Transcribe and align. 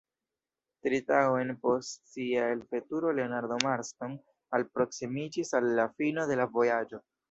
Tri 0.87 0.99
tagojn 1.11 1.51
post 1.65 2.01
sia 2.15 2.47
elveturo 2.55 3.13
Leonardo 3.21 3.61
Marston 3.69 4.19
alproksimiĝis 4.61 5.59
al 5.63 5.75
la 5.81 5.91
fino 5.97 6.31
de 6.35 6.45
la 6.45 6.55
vojaĝo. 6.61 7.07